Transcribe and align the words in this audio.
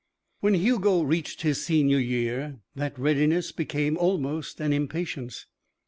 When 0.39 0.55
Hugo 0.55 1.03
reached 1.03 1.43
his 1.43 1.63
senior 1.63 1.99
year, 1.99 2.57
that 2.73 2.97
readiness 2.97 3.51
became 3.51 3.97
almost 3.99 4.59
an 4.59 4.73
impatience. 4.73 5.45